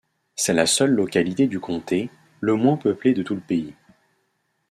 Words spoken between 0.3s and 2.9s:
C’est la seule localité du comté, le moins